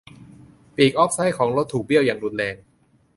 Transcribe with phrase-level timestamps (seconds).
[0.75, 2.55] ปีกออฟไซด์ของรถถูกเบี้ยวอย่างรุนแรง